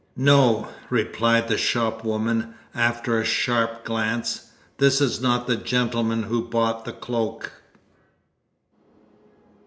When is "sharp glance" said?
3.23-4.49